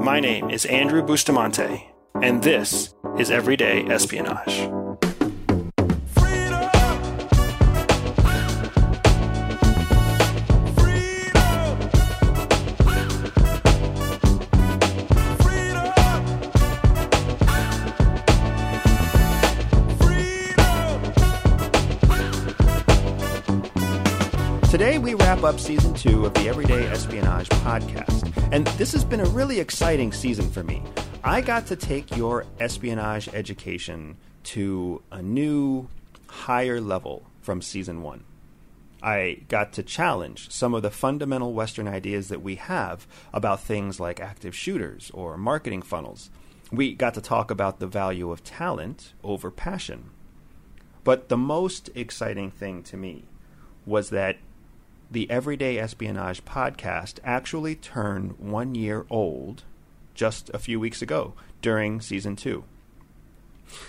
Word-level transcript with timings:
My 0.00 0.20
name 0.20 0.48
is 0.48 0.64
Andrew 0.66 1.02
Bustamante, 1.02 1.90
and 2.22 2.42
this 2.42 2.94
is 3.18 3.30
Everyday 3.30 3.84
Espionage. 3.86 4.77
Wrap 25.38 25.54
up 25.54 25.60
season 25.60 25.94
two 25.94 26.26
of 26.26 26.34
the 26.34 26.48
Everyday 26.48 26.84
Espionage 26.88 27.48
podcast. 27.50 28.32
And 28.52 28.66
this 28.78 28.90
has 28.90 29.04
been 29.04 29.20
a 29.20 29.26
really 29.26 29.60
exciting 29.60 30.10
season 30.10 30.50
for 30.50 30.64
me. 30.64 30.82
I 31.22 31.42
got 31.42 31.68
to 31.68 31.76
take 31.76 32.16
your 32.16 32.44
espionage 32.58 33.28
education 33.32 34.16
to 34.44 35.00
a 35.12 35.22
new, 35.22 35.86
higher 36.26 36.80
level 36.80 37.22
from 37.40 37.62
season 37.62 38.02
one. 38.02 38.24
I 39.00 39.42
got 39.48 39.74
to 39.74 39.84
challenge 39.84 40.50
some 40.50 40.74
of 40.74 40.82
the 40.82 40.90
fundamental 40.90 41.52
Western 41.52 41.86
ideas 41.86 42.30
that 42.30 42.42
we 42.42 42.56
have 42.56 43.06
about 43.32 43.60
things 43.60 44.00
like 44.00 44.18
active 44.18 44.56
shooters 44.56 45.08
or 45.14 45.36
marketing 45.36 45.82
funnels. 45.82 46.30
We 46.72 46.94
got 46.94 47.14
to 47.14 47.20
talk 47.20 47.52
about 47.52 47.78
the 47.78 47.86
value 47.86 48.32
of 48.32 48.42
talent 48.42 49.12
over 49.22 49.52
passion. 49.52 50.10
But 51.04 51.28
the 51.28 51.36
most 51.36 51.90
exciting 51.94 52.50
thing 52.50 52.82
to 52.84 52.96
me 52.96 53.26
was 53.86 54.10
that 54.10 54.38
the 55.10 55.30
Everyday 55.30 55.78
Espionage 55.78 56.44
podcast 56.44 57.18
actually 57.24 57.74
turned 57.74 58.38
one 58.38 58.74
year 58.74 59.06
old 59.08 59.62
just 60.14 60.50
a 60.52 60.58
few 60.58 60.78
weeks 60.78 61.00
ago 61.00 61.32
during 61.62 62.00
season 62.00 62.36
two. 62.36 62.64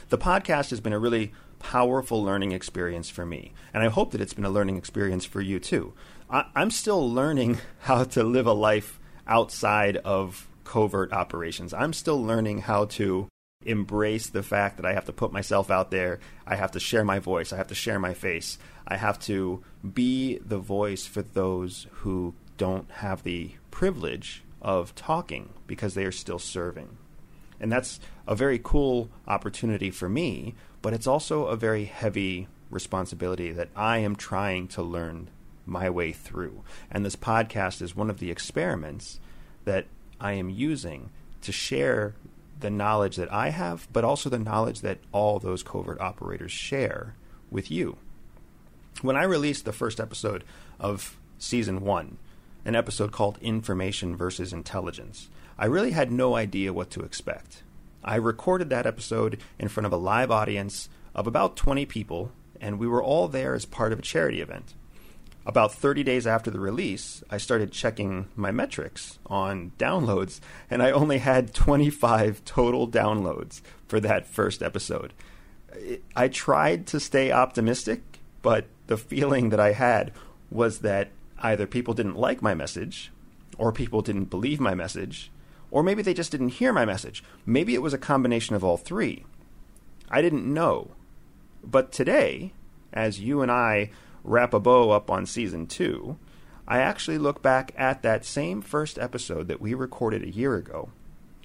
The 0.09 0.17
podcast 0.17 0.70
has 0.70 0.80
been 0.80 0.94
a 0.94 1.00
really 1.00 1.34
powerful 1.59 2.23
learning 2.23 2.53
experience 2.53 3.09
for 3.09 3.26
me, 3.26 3.53
and 3.73 3.84
I 3.84 3.89
hope 3.89 4.11
that 4.11 4.22
it's 4.22 4.34
been 4.34 4.45
a 4.45 4.50
learning 4.50 4.78
experience 4.78 5.26
for 5.26 5.42
you 5.42 5.59
too. 5.59 5.94
I- 6.30 6.45
am 6.56 6.72
still 6.72 7.11
learning 7.11 7.58
how 7.81 8.06
to 8.06 8.23
live 8.23 8.48
a 8.48 8.54
life 8.54 9.00
outside 9.28 9.98
of 9.98 10.48
covert 10.64 11.11
operations. 11.11 11.73
I'm 11.73 11.94
still 11.94 12.23
learning 12.23 12.59
how 12.61 12.86
to 12.86 13.28
embrace 13.65 14.27
the 14.27 14.43
fact 14.43 14.77
that 14.77 14.85
I 14.85 14.93
have 14.93 15.05
to 15.05 15.13
put 15.13 15.33
myself 15.33 15.69
out 15.69 15.91
there. 15.91 16.19
I 16.47 16.55
have 16.55 16.71
to 16.71 16.79
share 16.79 17.03
my 17.03 17.19
voice. 17.19 17.52
I 17.52 17.57
have 17.57 17.67
to 17.67 17.75
share 17.75 17.99
my 17.99 18.13
face. 18.13 18.57
I 18.88 18.95
have 18.95 19.19
to 19.21 19.63
be 19.93 20.38
the 20.38 20.59
voice 20.59 21.05
for 21.05 21.21
those 21.21 21.87
who 21.91 22.33
don't 22.57 22.89
have 22.91 23.23
the 23.23 23.52
privilege 23.69 24.43
of 24.61 24.95
talking 24.95 25.49
because 25.67 25.93
they 25.93 26.05
are 26.05 26.11
still 26.11 26.39
serving. 26.39 26.97
And 27.59 27.71
that's 27.71 27.99
a 28.27 28.35
very 28.35 28.59
cool 28.63 29.09
opportunity 29.27 29.91
for 29.91 30.07
me, 30.07 30.55
but 30.81 30.93
it's 30.93 31.07
also 31.07 31.47
a 31.47 31.57
very 31.57 31.85
heavy 31.85 32.47
responsibility 32.69 33.52
that 33.52 33.69
I 33.75 33.97
am 33.97 34.15
trying 34.15 34.69
to 34.69 34.81
learn 34.81 35.30
my 35.65 35.89
way 35.89 36.13
through. 36.13 36.63
And 36.89 37.05
this 37.05 37.17
podcast 37.17 37.81
is 37.81 37.95
one 37.95 38.09
of 38.09 38.19
the 38.19 38.31
experiments 38.31 39.19
that 39.65 39.87
I 40.19 40.33
am 40.33 40.49
using 40.49 41.09
to 41.41 41.52
share 41.52 42.15
the 42.59 42.69
knowledge 42.69 43.15
that 43.15 43.31
I 43.31 43.49
have, 43.49 43.88
but 43.91 44.03
also 44.03 44.29
the 44.29 44.39
knowledge 44.39 44.81
that 44.81 44.99
all 45.11 45.39
those 45.39 45.63
covert 45.63 45.99
operators 45.99 46.52
share 46.52 47.15
with 47.49 47.71
you. 47.71 47.97
When 49.02 49.15
I 49.15 49.23
released 49.23 49.65
the 49.65 49.73
first 49.73 49.99
episode 49.99 50.43
of 50.80 51.17
season 51.37 51.81
one, 51.81 52.17
an 52.65 52.75
episode 52.75 53.11
called 53.11 53.37
Information 53.41 54.15
versus 54.15 54.52
Intelligence, 54.52 55.30
I 55.57 55.65
really 55.65 55.91
had 55.91 56.11
no 56.11 56.35
idea 56.35 56.73
what 56.73 56.89
to 56.91 57.02
expect. 57.02 57.63
I 58.03 58.15
recorded 58.15 58.69
that 58.69 58.85
episode 58.85 59.39
in 59.57 59.67
front 59.67 59.85
of 59.85 59.93
a 59.93 59.97
live 59.97 60.31
audience 60.31 60.89
of 61.15 61.27
about 61.27 61.55
20 61.55 61.86
people, 61.86 62.31
and 62.59 62.80
we 62.80 62.87
were 62.87 63.03
all 63.03 63.27
there 63.27 63.53
as 63.55 63.65
part 63.65 63.93
of 63.93 63.99
a 63.99 64.03
charity 64.03 64.42
event 64.42 64.73
about 65.45 65.73
30 65.73 66.04
days 66.04 66.27
after 66.27 66.52
the 66.52 66.60
release, 66.60 67.23
I 67.30 67.38
started 67.38 67.72
checking 67.72 68.27
my 68.36 68.52
metrics 68.52 69.20
on 69.26 69.72
downloads, 69.77 70.39
and 70.70 70.83
I 70.83 70.92
only 70.92 71.20
had 71.20 71.54
25 71.54 72.44
total 72.45 72.88
downloads 72.88 73.61
for 73.88 73.99
that 73.99 74.28
first 74.28 74.61
episode. 74.61 75.14
I 76.16 76.28
tried 76.28 76.86
to 76.88 76.99
stay 76.99 77.32
optimistic, 77.32 78.02
but 78.42 78.66
the 78.88 78.98
feeling 78.98 79.49
that 79.49 79.60
I 79.60 79.72
had 79.73 80.11
was 80.52 80.80
that 80.80 81.10
either 81.39 81.66
people 81.66 81.94
didn't 81.94 82.17
like 82.17 82.42
my 82.42 82.54
message, 82.54 83.11
or 83.58 83.72
people 83.72 84.02
didn't 84.02 84.26
believe 84.26 84.60
my 84.60 84.73
message, 84.73 85.32
or 85.72 85.83
maybe 85.83 86.02
they 86.02 86.14
just 86.14 86.32
didn't 86.32 86.49
hear 86.49 86.73
my 86.73 86.86
message. 86.86 87.23
Maybe 87.45 87.76
it 87.76 87.82
was 87.82 87.94
a 87.94 87.98
combination 87.98 88.55
of 88.55 88.64
all 88.64 88.78
three. 88.78 89.26
I 90.10 90.22
didn't 90.22 90.52
know. 90.52 90.92
But 91.64 91.92
today, 91.92 92.54
as 92.92 93.20
you 93.20 93.42
and 93.42 93.52
I 93.52 93.92
wrap 94.23 94.53
a 94.53 94.59
bow 94.59 94.91
up 94.91 95.09
on 95.09 95.25
season 95.25 95.67
two, 95.67 96.17
I 96.67 96.80
actually 96.80 97.17
look 97.17 97.41
back 97.41 97.73
at 97.77 98.03
that 98.03 98.25
same 98.25 98.61
first 98.61 98.99
episode 98.99 99.47
that 99.47 99.61
we 99.61 99.73
recorded 99.73 100.23
a 100.23 100.30
year 100.30 100.55
ago, 100.55 100.89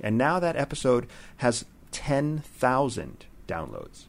and 0.00 0.18
now 0.18 0.38
that 0.38 0.56
episode 0.56 1.06
has 1.38 1.64
10,000 1.92 3.26
downloads. 3.48 4.04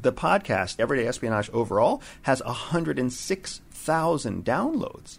The 0.00 0.12
podcast, 0.12 0.78
Everyday 0.78 1.06
Espionage 1.06 1.48
Overall, 1.50 2.02
has 2.22 2.42
106,000 2.42 4.44
downloads. 4.44 5.18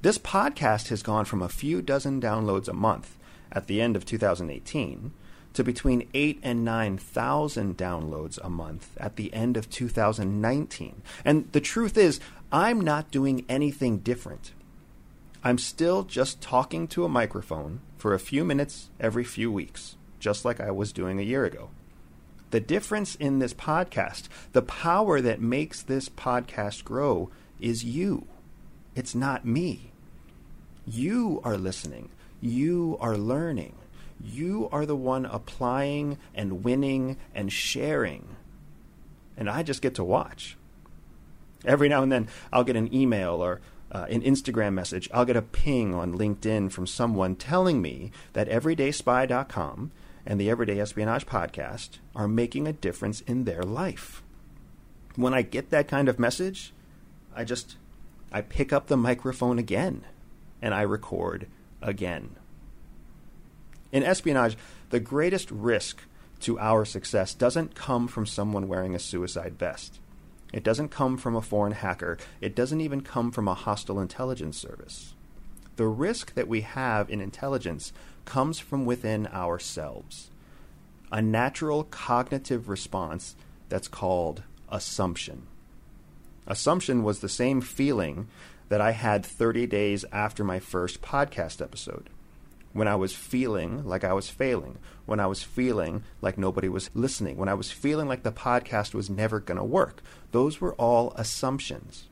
This 0.00 0.18
podcast 0.18 0.88
has 0.88 1.02
gone 1.02 1.26
from 1.26 1.42
a 1.42 1.48
few 1.48 1.82
dozen 1.82 2.20
downloads 2.20 2.68
a 2.68 2.72
month 2.72 3.16
at 3.50 3.66
the 3.66 3.82
end 3.82 3.94
of 3.94 4.06
2018 4.06 5.12
to 5.54 5.64
between 5.64 6.08
8 6.14 6.40
and 6.42 6.64
9,000 6.64 7.76
downloads 7.76 8.38
a 8.42 8.48
month 8.48 8.96
at 8.98 9.16
the 9.16 9.32
end 9.34 9.56
of 9.56 9.70
2019. 9.70 11.02
And 11.24 11.50
the 11.52 11.60
truth 11.60 11.96
is, 11.96 12.20
I'm 12.50 12.80
not 12.80 13.10
doing 13.10 13.44
anything 13.48 13.98
different. 13.98 14.52
I'm 15.44 15.58
still 15.58 16.04
just 16.04 16.40
talking 16.40 16.86
to 16.88 17.04
a 17.04 17.08
microphone 17.08 17.80
for 17.98 18.14
a 18.14 18.18
few 18.18 18.44
minutes 18.44 18.90
every 19.00 19.24
few 19.24 19.50
weeks, 19.50 19.96
just 20.20 20.44
like 20.44 20.60
I 20.60 20.70
was 20.70 20.92
doing 20.92 21.18
a 21.18 21.24
year 21.24 21.44
ago. 21.44 21.70
The 22.50 22.60
difference 22.60 23.14
in 23.14 23.38
this 23.38 23.54
podcast, 23.54 24.28
the 24.52 24.62
power 24.62 25.20
that 25.20 25.40
makes 25.40 25.82
this 25.82 26.08
podcast 26.08 26.84
grow, 26.84 27.30
is 27.60 27.84
you. 27.84 28.26
It's 28.94 29.14
not 29.14 29.46
me. 29.46 29.92
You 30.86 31.40
are 31.44 31.56
listening. 31.56 32.10
You 32.40 32.98
are 33.00 33.16
learning. 33.16 33.74
You 34.22 34.68
are 34.70 34.86
the 34.86 34.96
one 34.96 35.26
applying 35.26 36.18
and 36.34 36.64
winning 36.64 37.16
and 37.34 37.52
sharing. 37.52 38.36
And 39.36 39.50
I 39.50 39.62
just 39.62 39.82
get 39.82 39.94
to 39.96 40.04
watch. 40.04 40.56
Every 41.64 41.88
now 41.88 42.02
and 42.02 42.12
then, 42.12 42.28
I'll 42.52 42.64
get 42.64 42.76
an 42.76 42.92
email 42.94 43.42
or 43.42 43.60
uh, 43.90 44.06
an 44.08 44.22
Instagram 44.22 44.74
message. 44.74 45.08
I'll 45.12 45.24
get 45.24 45.36
a 45.36 45.42
ping 45.42 45.94
on 45.94 46.16
LinkedIn 46.16 46.72
from 46.72 46.86
someone 46.86 47.36
telling 47.36 47.82
me 47.82 48.10
that 48.32 48.48
EverydaySpy.com 48.48 49.92
and 50.24 50.40
the 50.40 50.50
Everyday 50.50 50.80
Espionage 50.80 51.26
podcast 51.26 51.98
are 52.14 52.28
making 52.28 52.66
a 52.66 52.72
difference 52.72 53.20
in 53.22 53.44
their 53.44 53.62
life. 53.62 54.22
When 55.16 55.34
I 55.34 55.42
get 55.42 55.70
that 55.70 55.88
kind 55.88 56.08
of 56.08 56.18
message, 56.18 56.72
I 57.34 57.44
just 57.44 57.76
I 58.32 58.40
pick 58.40 58.72
up 58.72 58.86
the 58.86 58.96
microphone 58.96 59.58
again 59.58 60.04
and 60.62 60.74
I 60.74 60.82
record 60.82 61.48
again. 61.82 62.36
In 63.92 64.02
espionage, 64.02 64.56
the 64.88 65.00
greatest 65.00 65.50
risk 65.50 66.02
to 66.40 66.58
our 66.58 66.84
success 66.84 67.34
doesn't 67.34 67.74
come 67.74 68.08
from 68.08 68.26
someone 68.26 68.66
wearing 68.66 68.94
a 68.94 68.98
suicide 68.98 69.58
vest. 69.58 70.00
It 70.52 70.64
doesn't 70.64 70.88
come 70.88 71.16
from 71.16 71.36
a 71.36 71.42
foreign 71.42 71.72
hacker. 71.72 72.18
It 72.40 72.56
doesn't 72.56 72.80
even 72.80 73.02
come 73.02 73.30
from 73.30 73.48
a 73.48 73.54
hostile 73.54 74.00
intelligence 74.00 74.58
service. 74.58 75.14
The 75.76 75.86
risk 75.86 76.34
that 76.34 76.48
we 76.48 76.62
have 76.62 77.08
in 77.10 77.20
intelligence 77.20 77.92
comes 78.24 78.58
from 78.58 78.84
within 78.84 79.26
ourselves. 79.28 80.30
A 81.10 81.22
natural 81.22 81.84
cognitive 81.84 82.68
response 82.68 83.36
that's 83.68 83.88
called 83.88 84.42
assumption. 84.70 85.46
Assumption 86.46 87.02
was 87.02 87.20
the 87.20 87.28
same 87.28 87.60
feeling 87.60 88.28
that 88.68 88.80
I 88.80 88.92
had 88.92 89.24
30 89.24 89.66
days 89.66 90.04
after 90.12 90.44
my 90.44 90.58
first 90.58 91.02
podcast 91.02 91.62
episode 91.62 92.08
when 92.72 92.88
I 92.88 92.94
was 92.94 93.14
feeling 93.14 93.84
like 93.84 94.04
I 94.04 94.12
was 94.12 94.28
failing, 94.28 94.78
when 95.04 95.20
I 95.20 95.26
was 95.26 95.42
feeling 95.42 96.02
like 96.20 96.38
nobody 96.38 96.68
was 96.68 96.90
listening, 96.94 97.36
when 97.36 97.48
I 97.48 97.54
was 97.54 97.70
feeling 97.70 98.08
like 98.08 98.22
the 98.22 98.32
podcast 98.32 98.94
was 98.94 99.10
never 99.10 99.40
going 99.40 99.58
to 99.58 99.64
work. 99.64 100.02
Those 100.30 100.60
were 100.60 100.74
all 100.74 101.12
assumptions. 101.16 102.08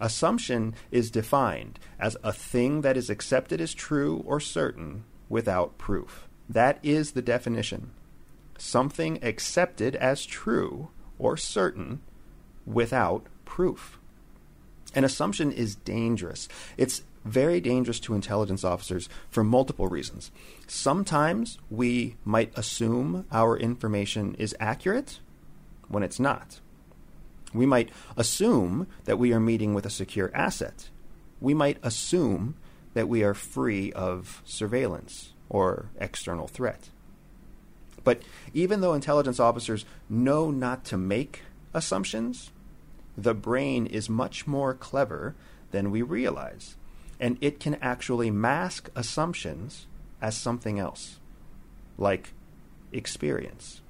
Assumption 0.00 0.74
is 0.90 1.10
defined 1.10 1.78
as 2.00 2.16
a 2.24 2.32
thing 2.32 2.80
that 2.80 2.96
is 2.96 3.10
accepted 3.10 3.60
as 3.60 3.74
true 3.74 4.22
or 4.26 4.40
certain 4.40 5.04
without 5.28 5.78
proof. 5.78 6.28
That 6.48 6.78
is 6.82 7.12
the 7.12 7.22
definition. 7.22 7.92
Something 8.58 9.18
accepted 9.22 9.94
as 9.96 10.26
true 10.26 10.88
or 11.18 11.36
certain 11.36 12.00
without 12.66 13.26
proof. 13.44 13.98
An 14.94 15.04
assumption 15.04 15.52
is 15.52 15.76
dangerous. 15.76 16.48
It's 16.76 17.02
very 17.24 17.60
dangerous 17.60 18.00
to 18.00 18.14
intelligence 18.14 18.64
officers 18.64 19.08
for 19.30 19.44
multiple 19.44 19.88
reasons. 19.88 20.30
Sometimes 20.66 21.58
we 21.70 22.16
might 22.24 22.56
assume 22.56 23.26
our 23.30 23.56
information 23.56 24.34
is 24.34 24.56
accurate 24.58 25.20
when 25.88 26.02
it's 26.02 26.20
not. 26.20 26.60
We 27.54 27.66
might 27.66 27.90
assume 28.16 28.86
that 29.04 29.18
we 29.18 29.32
are 29.32 29.40
meeting 29.40 29.74
with 29.74 29.86
a 29.86 29.90
secure 29.90 30.30
asset. 30.34 30.88
We 31.40 31.54
might 31.54 31.78
assume 31.82 32.56
that 32.94 33.08
we 33.08 33.22
are 33.22 33.34
free 33.34 33.92
of 33.92 34.42
surveillance 34.44 35.32
or 35.48 35.90
external 35.98 36.48
threat. 36.48 36.88
But 38.04 38.22
even 38.52 38.80
though 38.80 38.94
intelligence 38.94 39.38
officers 39.38 39.84
know 40.08 40.50
not 40.50 40.84
to 40.86 40.96
make 40.96 41.42
assumptions, 41.74 42.50
the 43.16 43.34
brain 43.34 43.86
is 43.86 44.08
much 44.08 44.46
more 44.46 44.74
clever 44.74 45.34
than 45.70 45.90
we 45.90 46.02
realize, 46.02 46.76
and 47.22 47.38
it 47.40 47.60
can 47.60 47.76
actually 47.76 48.32
mask 48.32 48.90
assumptions 48.96 49.86
as 50.20 50.36
something 50.36 50.80
else, 50.80 51.20
like 51.96 52.34
experience, 52.90 53.80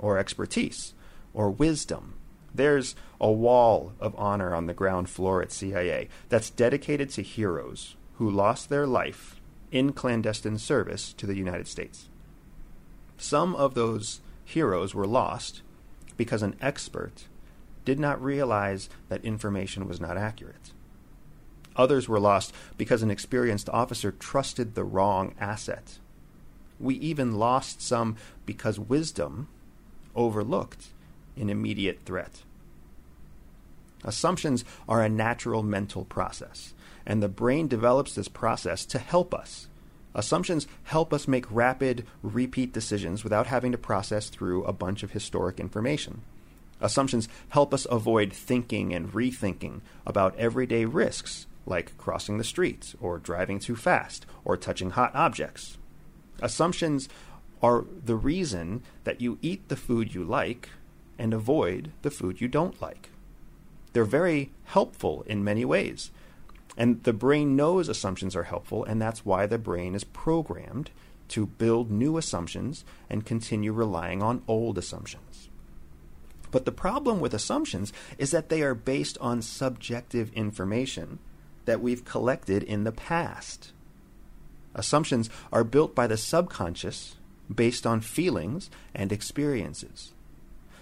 or 0.00 0.18
expertise, 0.18 0.92
or 1.32 1.52
wisdom. 1.52 2.14
There's 2.52 2.96
a 3.20 3.30
wall 3.30 3.92
of 4.00 4.12
honor 4.18 4.56
on 4.56 4.66
the 4.66 4.74
ground 4.74 5.08
floor 5.08 5.40
at 5.40 5.52
CIA 5.52 6.08
that's 6.28 6.50
dedicated 6.50 7.10
to 7.10 7.22
heroes 7.22 7.94
who 8.14 8.28
lost 8.28 8.68
their 8.68 8.88
life 8.88 9.40
in 9.70 9.92
clandestine 9.92 10.58
service 10.58 11.12
to 11.12 11.26
the 11.26 11.36
United 11.36 11.68
States. 11.68 12.08
Some 13.16 13.54
of 13.54 13.74
those 13.74 14.20
heroes 14.44 14.96
were 14.96 15.06
lost 15.06 15.62
because 16.16 16.42
an 16.42 16.56
expert 16.60 17.28
did 17.84 18.00
not 18.00 18.20
realize 18.20 18.88
that 19.08 19.24
information 19.24 19.86
was 19.86 20.00
not 20.00 20.16
accurate. 20.16 20.72
Others 21.76 22.08
were 22.08 22.20
lost 22.20 22.54
because 22.78 23.02
an 23.02 23.10
experienced 23.10 23.68
officer 23.68 24.12
trusted 24.12 24.74
the 24.74 24.84
wrong 24.84 25.34
asset. 25.40 25.98
We 26.78 26.94
even 26.96 27.38
lost 27.38 27.80
some 27.80 28.16
because 28.46 28.78
wisdom 28.78 29.48
overlooked 30.14 30.88
an 31.36 31.50
immediate 31.50 32.00
threat. 32.04 32.42
Assumptions 34.04 34.64
are 34.88 35.02
a 35.02 35.08
natural 35.08 35.62
mental 35.62 36.04
process, 36.04 36.74
and 37.06 37.22
the 37.22 37.28
brain 37.28 37.68
develops 37.68 38.14
this 38.14 38.28
process 38.28 38.84
to 38.86 38.98
help 38.98 39.34
us. 39.34 39.66
Assumptions 40.14 40.68
help 40.84 41.12
us 41.12 41.26
make 41.26 41.50
rapid, 41.50 42.06
repeat 42.22 42.72
decisions 42.72 43.24
without 43.24 43.48
having 43.48 43.72
to 43.72 43.78
process 43.78 44.28
through 44.28 44.64
a 44.64 44.72
bunch 44.72 45.02
of 45.02 45.10
historic 45.10 45.58
information. 45.58 46.20
Assumptions 46.80 47.28
help 47.48 47.74
us 47.74 47.86
avoid 47.90 48.32
thinking 48.32 48.92
and 48.92 49.12
rethinking 49.12 49.80
about 50.06 50.36
everyday 50.36 50.84
risks 50.84 51.46
like 51.66 51.96
crossing 51.98 52.38
the 52.38 52.44
street 52.44 52.94
or 53.00 53.18
driving 53.18 53.58
too 53.58 53.76
fast 53.76 54.26
or 54.44 54.56
touching 54.56 54.90
hot 54.90 55.14
objects. 55.14 55.78
Assumptions 56.40 57.08
are 57.62 57.84
the 58.04 58.16
reason 58.16 58.82
that 59.04 59.20
you 59.20 59.38
eat 59.40 59.68
the 59.68 59.76
food 59.76 60.14
you 60.14 60.24
like 60.24 60.68
and 61.18 61.32
avoid 61.32 61.92
the 62.02 62.10
food 62.10 62.40
you 62.40 62.48
don't 62.48 62.80
like. 62.82 63.10
They're 63.92 64.04
very 64.04 64.50
helpful 64.64 65.24
in 65.26 65.44
many 65.44 65.64
ways. 65.64 66.10
And 66.76 67.02
the 67.04 67.12
brain 67.12 67.54
knows 67.54 67.88
assumptions 67.88 68.34
are 68.34 68.42
helpful, 68.42 68.84
and 68.84 69.00
that's 69.00 69.24
why 69.24 69.46
the 69.46 69.58
brain 69.58 69.94
is 69.94 70.02
programmed 70.02 70.90
to 71.28 71.46
build 71.46 71.90
new 71.90 72.18
assumptions 72.18 72.84
and 73.08 73.24
continue 73.24 73.72
relying 73.72 74.22
on 74.22 74.42
old 74.48 74.76
assumptions. 74.76 75.48
But 76.50 76.64
the 76.64 76.72
problem 76.72 77.20
with 77.20 77.34
assumptions 77.34 77.92
is 78.18 78.30
that 78.32 78.48
they 78.48 78.62
are 78.62 78.74
based 78.74 79.16
on 79.20 79.42
subjective 79.42 80.32
information 80.34 81.18
that 81.64 81.80
we've 81.80 82.04
collected 82.04 82.62
in 82.62 82.84
the 82.84 82.92
past. 82.92 83.72
Assumptions 84.74 85.30
are 85.52 85.64
built 85.64 85.94
by 85.94 86.06
the 86.06 86.16
subconscious 86.16 87.16
based 87.52 87.86
on 87.86 88.00
feelings 88.00 88.70
and 88.94 89.12
experiences. 89.12 90.12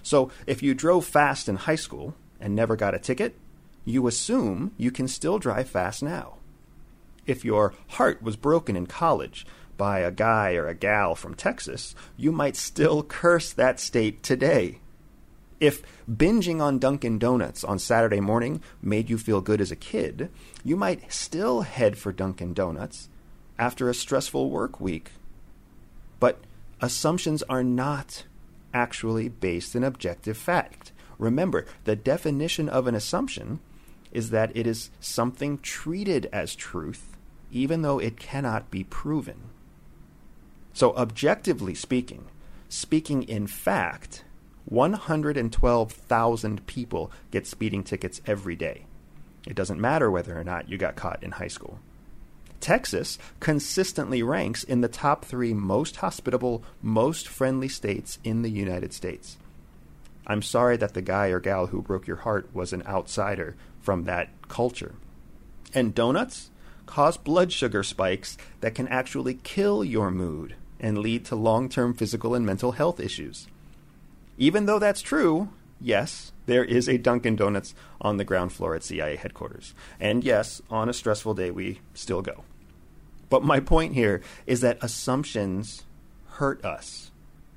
So 0.02 0.30
if 0.46 0.62
you 0.62 0.74
drove 0.74 1.04
fast 1.04 1.48
in 1.48 1.56
high 1.56 1.76
school 1.76 2.14
and 2.40 2.54
never 2.54 2.76
got 2.76 2.94
a 2.94 2.98
ticket, 2.98 3.36
you 3.84 4.06
assume 4.06 4.72
you 4.76 4.90
can 4.90 5.08
still 5.08 5.38
drive 5.38 5.68
fast 5.68 6.02
now. 6.02 6.34
If 7.26 7.44
your 7.44 7.74
heart 7.88 8.22
was 8.22 8.36
broken 8.36 8.76
in 8.76 8.86
college 8.86 9.46
by 9.76 10.00
a 10.00 10.10
guy 10.10 10.54
or 10.54 10.66
a 10.66 10.74
gal 10.74 11.14
from 11.14 11.34
Texas, 11.34 11.94
you 12.16 12.32
might 12.32 12.56
still 12.56 13.02
curse 13.02 13.52
that 13.52 13.80
state 13.80 14.22
today. 14.22 14.80
If 15.62 15.80
binging 16.10 16.60
on 16.60 16.80
Dunkin' 16.80 17.20
Donuts 17.20 17.62
on 17.62 17.78
Saturday 17.78 18.18
morning 18.18 18.60
made 18.82 19.08
you 19.08 19.16
feel 19.16 19.40
good 19.40 19.60
as 19.60 19.70
a 19.70 19.76
kid, 19.76 20.28
you 20.64 20.74
might 20.74 21.12
still 21.12 21.60
head 21.60 21.96
for 21.96 22.10
Dunkin' 22.10 22.52
Donuts 22.52 23.08
after 23.60 23.88
a 23.88 23.94
stressful 23.94 24.50
work 24.50 24.80
week. 24.80 25.12
But 26.18 26.40
assumptions 26.80 27.44
are 27.44 27.62
not 27.62 28.24
actually 28.74 29.28
based 29.28 29.76
in 29.76 29.84
objective 29.84 30.36
fact. 30.36 30.90
Remember, 31.16 31.64
the 31.84 31.94
definition 31.94 32.68
of 32.68 32.88
an 32.88 32.96
assumption 32.96 33.60
is 34.10 34.30
that 34.30 34.50
it 34.56 34.66
is 34.66 34.90
something 34.98 35.58
treated 35.58 36.28
as 36.32 36.56
truth, 36.56 37.16
even 37.52 37.82
though 37.82 38.00
it 38.00 38.16
cannot 38.16 38.68
be 38.72 38.82
proven. 38.82 39.38
So, 40.72 40.92
objectively 40.96 41.76
speaking, 41.76 42.24
speaking 42.68 43.22
in 43.22 43.46
fact, 43.46 44.24
112,000 44.66 46.66
people 46.66 47.10
get 47.30 47.46
speeding 47.46 47.82
tickets 47.82 48.20
every 48.26 48.56
day. 48.56 48.86
It 49.46 49.56
doesn't 49.56 49.80
matter 49.80 50.10
whether 50.10 50.38
or 50.38 50.44
not 50.44 50.68
you 50.68 50.78
got 50.78 50.96
caught 50.96 51.22
in 51.22 51.32
high 51.32 51.48
school. 51.48 51.80
Texas 52.60 53.18
consistently 53.40 54.22
ranks 54.22 54.62
in 54.62 54.82
the 54.82 54.88
top 54.88 55.24
three 55.24 55.52
most 55.52 55.96
hospitable, 55.96 56.62
most 56.80 57.26
friendly 57.26 57.68
states 57.68 58.20
in 58.22 58.42
the 58.42 58.50
United 58.50 58.92
States. 58.92 59.36
I'm 60.28 60.42
sorry 60.42 60.76
that 60.76 60.94
the 60.94 61.02
guy 61.02 61.28
or 61.28 61.40
gal 61.40 61.66
who 61.66 61.82
broke 61.82 62.06
your 62.06 62.18
heart 62.18 62.48
was 62.54 62.72
an 62.72 62.86
outsider 62.86 63.56
from 63.80 64.04
that 64.04 64.28
culture. 64.46 64.94
And 65.74 65.92
donuts 65.92 66.50
cause 66.86 67.16
blood 67.16 67.52
sugar 67.52 67.82
spikes 67.82 68.38
that 68.60 68.76
can 68.76 68.86
actually 68.86 69.34
kill 69.34 69.82
your 69.82 70.12
mood 70.12 70.54
and 70.78 70.98
lead 70.98 71.24
to 71.24 71.36
long 71.36 71.68
term 71.68 71.94
physical 71.94 72.34
and 72.34 72.46
mental 72.46 72.72
health 72.72 73.00
issues. 73.00 73.48
Even 74.38 74.66
though 74.66 74.78
that's 74.78 75.02
true, 75.02 75.50
yes, 75.80 76.32
there 76.46 76.64
is 76.64 76.88
a 76.88 76.98
Dunkin' 76.98 77.36
Donuts 77.36 77.74
on 78.00 78.16
the 78.16 78.24
ground 78.24 78.52
floor 78.52 78.74
at 78.74 78.82
CIA 78.82 79.16
headquarters. 79.16 79.74
And 80.00 80.24
yes, 80.24 80.62
on 80.70 80.88
a 80.88 80.92
stressful 80.92 81.34
day, 81.34 81.50
we 81.50 81.80
still 81.94 82.22
go. 82.22 82.44
But 83.28 83.44
my 83.44 83.60
point 83.60 83.94
here 83.94 84.20
is 84.46 84.60
that 84.60 84.82
assumptions 84.82 85.84
hurt 86.32 86.64
us. 86.64 87.10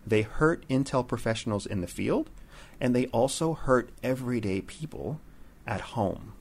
They 0.05 0.21
hurt 0.21 0.67
intel 0.69 1.07
professionals 1.07 1.65
in 1.65 1.81
the 1.81 1.87
field, 1.87 2.29
and 2.79 2.95
they 2.95 3.07
also 3.07 3.53
hurt 3.53 3.89
everyday 4.03 4.61
people 4.61 5.19
at 5.65 5.81
home. 5.81 6.33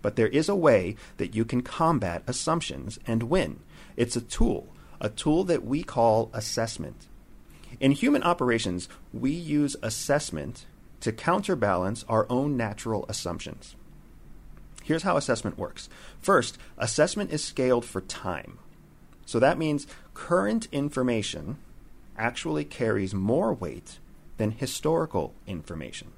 But 0.00 0.16
there 0.16 0.28
is 0.28 0.48
a 0.48 0.56
way 0.56 0.96
that 1.16 1.34
you 1.34 1.44
can 1.44 1.62
combat 1.62 2.22
assumptions 2.26 2.98
and 3.06 3.24
win. 3.24 3.60
It's 3.96 4.16
a 4.16 4.20
tool, 4.20 4.68
a 5.00 5.08
tool 5.08 5.44
that 5.44 5.64
we 5.64 5.82
call 5.82 6.30
assessment. 6.32 7.08
In 7.80 7.92
human 7.92 8.22
operations, 8.22 8.88
we 9.12 9.30
use 9.30 9.76
assessment 9.82 10.66
to 11.00 11.12
counterbalance 11.12 12.04
our 12.08 12.26
own 12.28 12.56
natural 12.56 13.06
assumptions. 13.08 13.76
Here's 14.82 15.04
how 15.04 15.16
assessment 15.16 15.58
works. 15.58 15.88
First, 16.20 16.58
assessment 16.76 17.30
is 17.30 17.44
scaled 17.44 17.84
for 17.84 18.00
time. 18.00 18.58
So 19.26 19.38
that 19.38 19.58
means 19.58 19.86
current 20.14 20.66
information 20.72 21.58
actually 22.16 22.64
carries 22.64 23.14
more 23.14 23.52
weight 23.52 23.98
than 24.38 24.52
historical 24.52 25.34
information. 25.46 26.12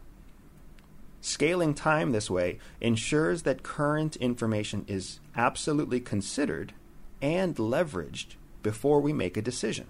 Scaling 1.20 1.74
time 1.74 2.12
this 2.12 2.30
way 2.30 2.58
ensures 2.80 3.42
that 3.42 3.62
current 3.62 4.16
information 4.16 4.84
is 4.88 5.20
absolutely 5.36 6.00
considered 6.00 6.72
and 7.20 7.56
leveraged 7.56 8.36
before 8.62 9.00
we 9.00 9.12
make 9.12 9.36
a 9.36 9.42
decision. 9.42 9.86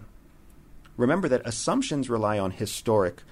Remember 1.00 1.28
that 1.28 1.46
assumptions 1.46 2.10
rely 2.10 2.38
on 2.38 2.50
historic 2.50 3.22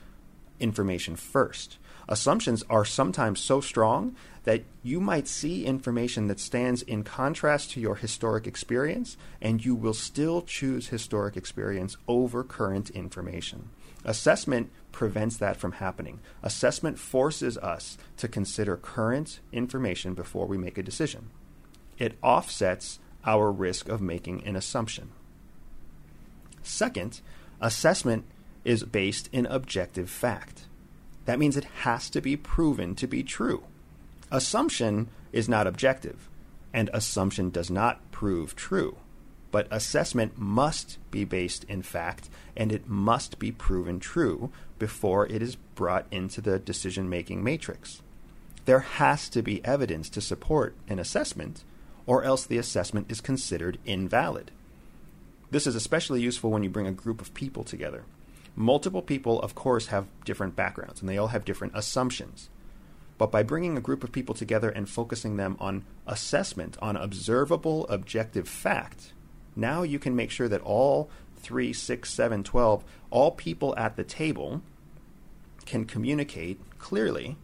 information 0.59 1.17
first. 1.17 1.77
Assumptions 2.09 2.65
are 2.71 2.87
sometimes 2.87 3.41
so 3.41 3.61
strong 3.61 4.17
that 4.45 4.65
you 4.83 5.01
might 5.01 5.29
see 5.29 5.67
information 5.67 6.29
that 6.29 6.41
stands 6.41 6.81
in 6.81 7.05
contrast 7.05 7.73
to 7.73 7.81
your 7.81 7.97
historic 7.97 8.47
experience, 8.47 9.19
and 9.43 9.63
you 9.63 9.75
will 9.75 9.93
still 9.93 10.41
choose 10.41 10.89
historic 10.89 11.37
experience 11.37 11.99
over 12.09 12.43
current 12.43 12.89
information. 12.89 13.69
Assessment 14.03 14.71
prevents 14.91 15.37
that 15.37 15.59
from 15.59 15.73
happening. 15.73 16.21
Assessment 16.43 16.99
forces 16.99 17.59
us 17.59 17.99
to 18.17 18.29
consider 18.29 18.79
current 18.79 19.41
information 19.53 20.15
before 20.15 20.47
we 20.47 20.57
make 20.57 20.79
a 20.79 20.83
decision. 20.83 21.29
It 21.99 22.17
offsets 22.23 22.99
our 23.27 23.53
risk 23.53 23.91
of 23.91 24.01
making 24.01 24.47
an 24.47 24.57
assumption. 24.57 25.11
Second, 26.63 27.21
Assessment 27.61 28.25
is 28.65 28.85
based 28.85 29.29
in 29.33 29.47
objective 29.47 30.11
fact. 30.11 30.65
That 31.25 31.39
means 31.39 31.57
it 31.57 31.65
has 31.83 32.09
to 32.11 32.21
be 32.21 32.37
proven 32.37 32.95
to 32.97 33.07
be 33.07 33.23
true. 33.23 33.65
Assumption 34.31 35.09
is 35.33 35.49
not 35.49 35.67
objective. 35.67 36.29
and 36.73 36.91
assumption 36.93 37.51
does 37.51 37.71
not 37.71 38.11
prove 38.13 38.55
true. 38.55 38.97
But 39.51 39.69
assessment 39.71 40.39
must 40.39 40.99
be 41.11 41.25
based 41.25 41.65
in 41.65 41.83
fact, 41.83 42.29
and 42.57 42.71
it 42.71 42.87
must 42.89 43.39
be 43.39 43.51
proven 43.51 43.99
true 43.99 44.51
before 44.79 45.27
it 45.27 45.43
is 45.43 45.57
brought 45.57 46.07
into 46.11 46.41
the 46.41 46.59
decision 46.59 47.09
making 47.09 47.43
matrix. 47.43 48.03
There 48.67 48.81
has 48.81 49.31
to 49.31 49.43
be 49.43 49.65
evidence 49.65 50.11
to 50.11 50.21
support 50.21 50.77
an 50.89 50.99
assessment, 50.99 51.65
or 52.07 52.23
else 52.23 52.45
the 52.45 52.59
assessment 52.59 53.11
is 53.11 53.23
considered 53.23 53.79
invalid. 53.87 54.51
This 55.51 55.67
is 55.67 55.75
especially 55.75 56.21
useful 56.21 56.51
when 56.51 56.63
you 56.63 56.71
bring 56.71 56.87
a 56.87 56.93
group 56.93 57.21
of 57.21 57.35
people 57.35 57.65
together. 57.65 58.05
Multiple 58.55 59.03
people, 59.03 59.41
of 59.41 59.55
course, 59.55 59.87
have 59.87 60.09
different 60.25 60.57
backgrounds 60.57 61.01
and 61.01 61.09
they 61.09 61.17
all 61.17 61.29
have 61.29 61.45
different 61.45 61.75
assumptions. 61.77 62.51
But 63.17 63.33
by 63.33 63.43
bringing 63.43 63.77
a 63.77 63.81
group 63.81 64.05
of 64.05 64.13
people 64.13 64.35
together 64.35 64.69
and 64.69 64.89
focusing 64.89 65.37
them 65.37 65.57
on 65.59 65.85
assessment, 66.07 66.77
on 66.81 66.97
observable, 66.97 67.87
objective 67.89 68.49
fact, 68.49 69.13
now 69.57 69.83
you 69.83 69.99
can 69.99 70.15
make 70.15 70.31
sure 70.31 70.49
that 70.49 70.61
all 70.63 71.11
three, 71.37 71.73
six, 71.73 72.13
seven, 72.13 72.45
twelve, 72.45 72.85
all 73.11 73.33
people 73.33 73.75
at 73.77 73.97
the 73.97 74.05
table 74.05 74.63
can 75.67 75.85
communicate 75.85 76.61
clearly 76.79 77.37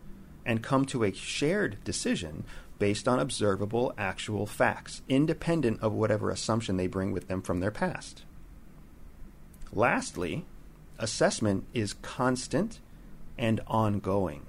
and 0.47 0.63
come 0.63 0.85
to 0.85 1.05
a 1.05 1.13
shared 1.13 1.83
decision 1.85 2.45
based 2.85 3.09
on 3.09 3.19
observable, 3.19 3.95
actual 3.97 4.45
facts, 4.45 5.01
independent 5.09 5.81
of 5.81 5.95
whatever 5.95 6.29
assumption 6.29 6.77
they 6.77 6.87
bring 6.87 7.13
with 7.13 7.29
them 7.29 7.41
from 7.41 7.61
their 7.61 7.71
past. 7.71 8.25
Lastly, 9.73 10.45
assessment 10.99 11.65
is 11.73 11.95
constant 11.95 12.81
and 13.39 13.59
ongoing. 13.67 14.43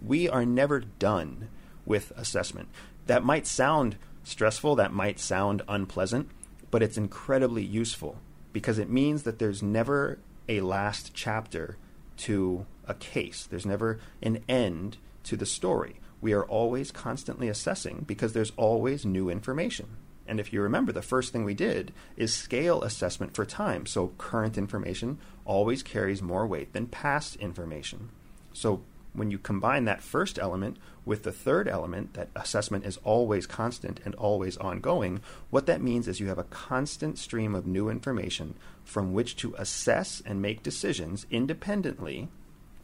We 0.00 0.28
are 0.28 0.44
never 0.44 0.78
done 0.78 1.48
with 1.84 2.12
assessment. 2.14 2.68
That 3.06 3.24
might 3.24 3.44
sound 3.44 3.96
stressful, 4.22 4.76
that 4.76 4.92
might 4.92 5.18
sound 5.18 5.62
unpleasant, 5.66 6.30
but 6.70 6.80
it's 6.80 6.96
incredibly 6.96 7.64
useful 7.64 8.20
because 8.52 8.78
it 8.78 8.88
means 8.88 9.24
that 9.24 9.40
there's 9.40 9.64
never 9.64 10.20
a 10.48 10.60
last 10.60 11.10
chapter 11.12 11.76
to 12.18 12.66
a 12.86 12.94
case. 12.94 13.48
There's 13.50 13.66
never 13.66 13.98
an 14.22 14.44
end 14.48 14.98
to 15.24 15.36
the 15.36 15.44
story. 15.44 15.96
We 16.20 16.32
are 16.32 16.44
always 16.44 16.90
constantly 16.90 17.48
assessing 17.48 18.04
because 18.06 18.32
there's 18.32 18.52
always 18.56 19.06
new 19.06 19.30
information. 19.30 19.96
And 20.26 20.38
if 20.38 20.52
you 20.52 20.60
remember, 20.60 20.92
the 20.92 21.00
first 21.00 21.32
thing 21.32 21.44
we 21.44 21.54
did 21.54 21.92
is 22.16 22.34
scale 22.34 22.82
assessment 22.82 23.34
for 23.34 23.46
time. 23.46 23.86
So 23.86 24.12
current 24.18 24.58
information 24.58 25.18
always 25.44 25.82
carries 25.82 26.20
more 26.20 26.46
weight 26.46 26.74
than 26.74 26.86
past 26.86 27.36
information. 27.36 28.10
So 28.52 28.82
when 29.14 29.30
you 29.30 29.38
combine 29.38 29.86
that 29.86 30.02
first 30.02 30.38
element 30.38 30.76
with 31.06 31.22
the 31.22 31.32
third 31.32 31.66
element, 31.66 32.12
that 32.14 32.28
assessment 32.36 32.84
is 32.84 32.98
always 33.04 33.46
constant 33.46 34.00
and 34.04 34.14
always 34.16 34.58
ongoing, 34.58 35.20
what 35.48 35.66
that 35.66 35.80
means 35.80 36.06
is 36.06 36.20
you 36.20 36.28
have 36.28 36.38
a 36.38 36.44
constant 36.44 37.18
stream 37.18 37.54
of 37.54 37.66
new 37.66 37.88
information 37.88 38.54
from 38.84 39.14
which 39.14 39.34
to 39.36 39.54
assess 39.56 40.22
and 40.26 40.42
make 40.42 40.62
decisions 40.62 41.26
independently 41.30 42.28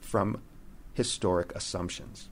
from 0.00 0.40
historic 0.94 1.54
assumptions. 1.54 2.28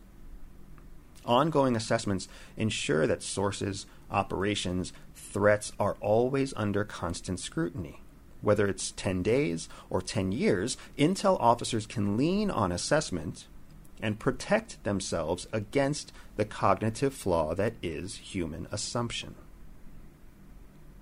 Ongoing 1.24 1.76
assessments 1.76 2.28
ensure 2.56 3.06
that 3.06 3.22
sources, 3.22 3.86
operations, 4.10 4.92
threats 5.14 5.72
are 5.78 5.96
always 6.00 6.52
under 6.56 6.84
constant 6.84 7.38
scrutiny. 7.38 8.00
Whether 8.40 8.66
it's 8.66 8.92
10 8.92 9.22
days 9.22 9.68
or 9.88 10.02
10 10.02 10.32
years, 10.32 10.76
Intel 10.98 11.40
officers 11.40 11.86
can 11.86 12.16
lean 12.16 12.50
on 12.50 12.72
assessment 12.72 13.46
and 14.00 14.18
protect 14.18 14.82
themselves 14.82 15.46
against 15.52 16.12
the 16.36 16.44
cognitive 16.44 17.14
flaw 17.14 17.54
that 17.54 17.74
is 17.82 18.16
human 18.16 18.66
assumption. 18.72 19.36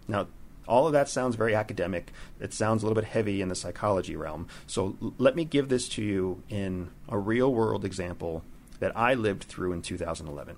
Now, 0.07 0.27
all 0.69 0.87
of 0.87 0.93
that 0.93 1.09
sounds 1.09 1.35
very 1.35 1.55
academic. 1.55 2.13
It 2.39 2.53
sounds 2.53 2.83
a 2.83 2.87
little 2.87 3.01
bit 3.01 3.11
heavy 3.11 3.41
in 3.41 3.49
the 3.49 3.55
psychology 3.55 4.17
realm. 4.17 4.47
So 4.67 4.97
let 5.19 5.35
me 5.35 5.45
give 5.45 5.71
this 5.71 5.89
to 5.91 6.03
you 6.03 6.43
in 6.51 6.91
a 7.09 7.19
real 7.19 7.53
world 7.53 7.87
example 7.87 8.45
that 8.81 8.97
I 8.97 9.15
lived 9.15 9.45
through 9.45 9.73
in 9.73 9.83
2011. 9.83 10.57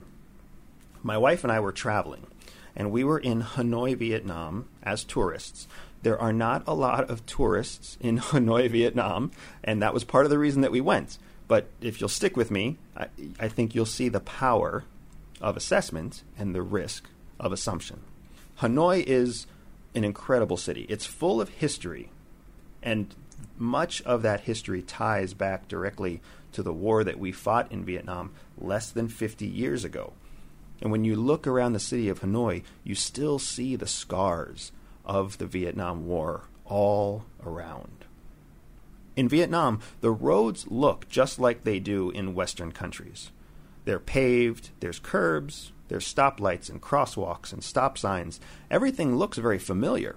My 1.03 1.19
wife 1.19 1.45
and 1.45 1.53
I 1.53 1.61
were 1.61 1.73
traveling, 1.73 2.27
and 2.75 2.91
we 2.91 3.05
were 3.05 3.19
in 3.19 3.43
Hanoi, 3.43 3.97
Vietnam 3.97 4.69
as 4.83 5.05
tourists. 5.05 5.69
There 6.03 6.19
are 6.19 6.33
not 6.33 6.63
a 6.67 6.75
lot 6.75 7.11
of 7.11 7.27
tourists 7.27 7.99
in 8.01 8.19
Hanoi, 8.31 8.71
Vietnam, 8.71 9.31
and 9.63 9.83
that 9.83 9.95
was 9.95 10.05
part 10.05 10.25
of 10.25 10.31
the 10.31 10.39
reason 10.39 10.63
that 10.63 10.73
we 10.73 10.81
went. 10.81 11.19
But 11.49 11.67
if 11.81 12.01
you'll 12.01 12.09
stick 12.09 12.37
with 12.37 12.51
me, 12.51 12.79
I, 12.97 13.09
I 13.39 13.49
think 13.49 13.75
you'll 13.75 13.85
see 13.85 14.09
the 14.09 14.21
power 14.21 14.85
of 15.41 15.57
assessment 15.57 16.23
and 16.39 16.55
the 16.55 16.63
risk 16.63 17.09
of 17.39 17.53
assumption. 17.53 18.01
Hanoi 18.61 19.03
is 19.05 19.47
an 19.95 20.05
incredible 20.05 20.57
city. 20.57 20.87
It's 20.89 21.05
full 21.05 21.41
of 21.41 21.49
history, 21.49 22.11
and 22.83 23.15
much 23.59 24.03
of 24.03 24.23
that 24.23 24.43
history 24.43 24.83
ties 24.83 25.35
back 25.35 25.69
directly 25.69 26.21
to 26.53 26.63
the 26.63 26.73
war 26.73 27.05
that 27.05 27.19
we 27.19 27.33
fought 27.33 27.71
in 27.73 27.85
Vietnam 27.85 28.33
less 28.59 28.91
than 28.91 29.09
50 29.09 29.47
years 29.47 29.85
ago. 29.85 30.13
And 30.81 30.91
when 30.91 31.05
you 31.05 31.17
look 31.17 31.47
around 31.47 31.73
the 31.73 31.81
city 31.81 32.09
of 32.09 32.21
Hanoi, 32.21 32.63
you 32.83 32.95
still 32.95 33.39
see 33.39 33.77
the 33.77 33.87
scars 33.87 34.73
of 35.05 35.39
the 35.39 35.47
Vietnam 35.47 36.07
War 36.07 36.45
all 36.65 37.25
around. 37.45 38.05
In 39.15 39.29
Vietnam, 39.29 39.81
the 40.01 40.11
roads 40.11 40.67
look 40.69 41.09
just 41.09 41.39
like 41.39 41.65
they 41.65 41.79
do 41.79 42.11
in 42.11 42.35
Western 42.35 42.73
countries. 42.73 43.31
They're 43.85 43.99
paved, 43.99 44.71
there's 44.81 44.99
curbs, 44.99 45.73
there's 45.89 46.13
stoplights 46.13 46.71
and 46.71 46.81
crosswalks 46.81 47.53
and 47.53 47.63
stop 47.63 47.99
signs. 47.99 48.41
Everything 48.71 49.17
looks 49.17 49.39
very 49.39 49.59
familiar. 49.59 50.17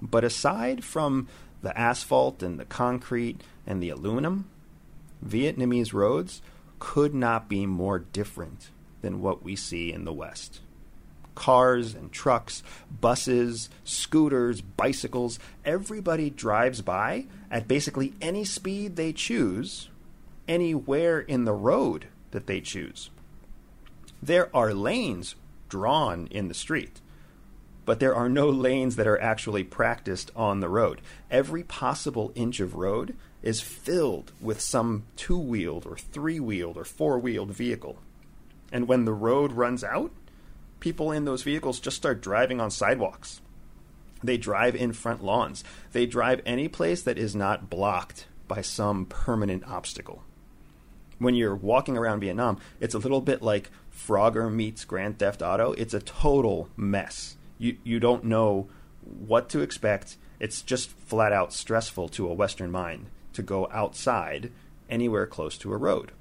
But 0.00 0.24
aside 0.24 0.84
from 0.84 1.28
the 1.62 1.76
asphalt 1.76 2.42
and 2.42 2.58
the 2.58 2.64
concrete 2.64 3.40
and 3.66 3.82
the 3.82 3.90
aluminum, 3.90 4.48
Vietnamese 5.24 5.92
roads 5.92 6.42
could 6.78 7.14
not 7.14 7.48
be 7.48 7.66
more 7.66 7.98
different 7.98 8.70
than 9.02 9.20
what 9.20 9.42
we 9.42 9.54
see 9.56 9.92
in 9.92 10.04
the 10.04 10.12
West 10.12 10.60
cars 11.34 11.94
and 11.94 12.12
trucks, 12.12 12.62
buses, 13.00 13.70
scooters, 13.84 14.60
bicycles. 14.60 15.38
Everybody 15.64 16.30
drives 16.30 16.82
by 16.82 17.26
at 17.50 17.68
basically 17.68 18.14
any 18.20 18.44
speed 18.44 18.96
they 18.96 19.12
choose, 19.12 19.88
anywhere 20.46 21.20
in 21.20 21.44
the 21.44 21.52
road 21.52 22.06
that 22.30 22.46
they 22.46 22.60
choose. 22.60 23.10
There 24.22 24.54
are 24.54 24.74
lanes 24.74 25.34
drawn 25.68 26.26
in 26.28 26.48
the 26.48 26.54
street, 26.54 27.00
but 27.84 27.98
there 27.98 28.14
are 28.14 28.28
no 28.28 28.48
lanes 28.48 28.96
that 28.96 29.06
are 29.06 29.20
actually 29.20 29.64
practiced 29.64 30.30
on 30.36 30.60
the 30.60 30.68
road. 30.68 31.00
Every 31.30 31.62
possible 31.64 32.32
inch 32.34 32.60
of 32.60 32.74
road 32.74 33.16
is 33.42 33.60
filled 33.60 34.32
with 34.40 34.60
some 34.60 35.04
two 35.16 35.38
wheeled 35.38 35.86
or 35.86 35.96
three 35.96 36.38
wheeled 36.38 36.76
or 36.76 36.84
four 36.84 37.18
wheeled 37.18 37.50
vehicle. 37.50 37.98
And 38.70 38.88
when 38.88 39.04
the 39.04 39.12
road 39.12 39.52
runs 39.52 39.82
out, 39.84 40.12
people 40.80 41.12
in 41.12 41.24
those 41.24 41.42
vehicles 41.42 41.80
just 41.80 41.96
start 41.96 42.22
driving 42.22 42.60
on 42.60 42.70
sidewalks. 42.70 43.40
They 44.22 44.36
drive 44.36 44.76
in 44.76 44.92
front 44.92 45.24
lawns. 45.24 45.64
They 45.90 46.06
drive 46.06 46.40
any 46.46 46.68
place 46.68 47.02
that 47.02 47.18
is 47.18 47.34
not 47.34 47.68
blocked 47.68 48.26
by 48.46 48.62
some 48.62 49.06
permanent 49.06 49.66
obstacle. 49.68 50.22
When 51.18 51.34
you're 51.34 51.54
walking 51.54 51.96
around 51.96 52.20
Vietnam, 52.20 52.58
it's 52.80 52.94
a 52.94 52.98
little 52.98 53.20
bit 53.20 53.42
like 53.42 53.70
Frogger 53.92 54.52
meets 54.52 54.84
Grand 54.84 55.18
Theft 55.18 55.42
Auto. 55.42 55.72
It's 55.72 55.94
a 55.94 56.00
total 56.00 56.68
mess. 56.76 57.36
You 57.58 57.76
you 57.84 58.00
don't 58.00 58.24
know 58.24 58.68
what 59.02 59.48
to 59.50 59.60
expect. 59.60 60.16
It's 60.40 60.62
just 60.62 60.90
flat 60.90 61.32
out 61.32 61.52
stressful 61.52 62.08
to 62.10 62.28
a 62.28 62.34
Western 62.34 62.70
mind 62.72 63.06
to 63.32 63.42
go 63.42 63.68
outside 63.72 64.50
anywhere 64.88 65.26
close 65.26 65.56
to 65.58 65.72
a 65.72 65.76
road. 65.76 66.12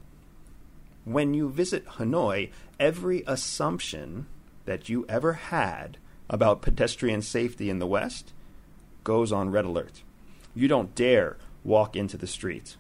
When 1.04 1.34
you 1.34 1.50
visit 1.50 1.86
Hanoi, 1.86 2.52
every 2.80 3.24
assumption 3.28 4.28
that 4.66 4.90
you 4.90 5.06
ever 5.10 5.34
had 5.34 5.98
about 6.30 6.62
pedestrian 6.62 7.22
safety 7.22 7.70
in 7.70 7.80
the 7.80 7.88
West 7.88 8.34
goes 9.04 9.32
on 9.32 9.50
red 9.50 9.66
alert. 9.66 10.04
You 10.54 10.68
don't 10.68 10.96
dare 10.96 11.38
walk 11.64 11.96
into 11.96 12.18
the 12.18 12.28
street 12.28 12.78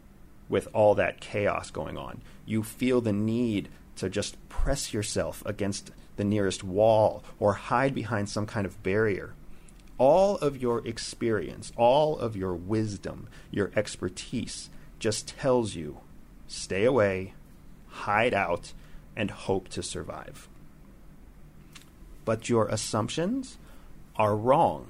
with 0.50 0.68
all 0.74 0.96
that 0.96 1.20
chaos 1.20 1.72
going 1.72 1.98
on. 1.98 2.22
You 2.46 2.64
feel 2.64 3.02
the 3.02 3.14
need 3.14 3.70
to 3.98 4.10
just 4.10 4.38
press 4.50 4.94
yourself 4.94 5.44
against 5.46 5.92
the 6.18 6.24
nearest 6.24 6.64
wall 6.64 7.24
or 7.40 7.54
hide 7.54 7.96
behind 7.96 8.30
some 8.30 8.46
kind 8.46 8.66
of 8.66 8.82
barrier. 8.84 9.34
All 10.02 10.38
of 10.38 10.62
your 10.62 10.86
experience, 10.88 11.72
all 11.76 12.18
of 12.18 12.36
your 12.36 12.56
wisdom, 12.56 13.28
your 13.52 13.72
expertise 13.76 14.70
just 14.98 15.28
tells 15.28 15.76
you 15.76 16.00
stay 16.48 16.86
away, 16.86 17.34
hide 17.88 18.34
out, 18.34 18.74
and 19.16 19.30
hope 19.30 19.68
to 19.70 19.84
survive 19.84 20.48
but 22.26 22.50
your 22.50 22.68
assumptions 22.68 23.58
are 24.16 24.36
wrong. 24.36 24.88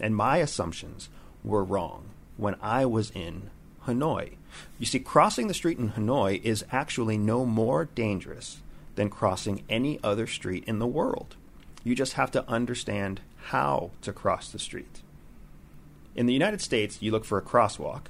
And 0.00 0.16
my 0.16 0.38
assumptions 0.38 1.08
were 1.42 1.64
wrong 1.64 2.10
when 2.36 2.56
I 2.60 2.86
was 2.86 3.10
in 3.10 3.50
Hanoi. 3.86 4.34
You 4.78 4.86
see, 4.86 5.00
crossing 5.00 5.48
the 5.48 5.54
street 5.54 5.78
in 5.78 5.90
Hanoi 5.92 6.42
is 6.42 6.64
actually 6.72 7.18
no 7.18 7.44
more 7.44 7.86
dangerous 7.94 8.62
than 8.94 9.10
crossing 9.10 9.64
any 9.68 10.00
other 10.02 10.26
street 10.26 10.64
in 10.66 10.78
the 10.78 10.86
world. 10.86 11.36
You 11.82 11.94
just 11.94 12.14
have 12.14 12.30
to 12.32 12.48
understand 12.48 13.20
how 13.44 13.90
to 14.02 14.12
cross 14.12 14.50
the 14.50 14.58
street. 14.58 15.02
In 16.14 16.26
the 16.26 16.32
United 16.32 16.60
States, 16.60 17.02
you 17.02 17.10
look 17.10 17.24
for 17.24 17.38
a 17.38 17.42
crosswalk 17.42 18.06